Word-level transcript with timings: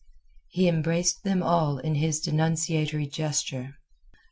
He 0.47 0.67
embraced 0.67 1.23
them 1.23 1.43
all 1.43 1.77
in 1.77 1.93
his 1.93 2.19
denunciatory 2.19 3.05
gesture. 3.05 3.75